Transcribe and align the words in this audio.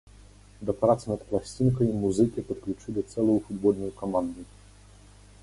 Да 0.69 0.73
працы 0.79 1.05
над 1.11 1.21
пласцінкай 1.31 1.91
музыкі 2.07 2.45
падключылі 2.49 3.01
цэлую 3.11 3.37
футбольную 3.51 3.91
каманду. 4.03 4.41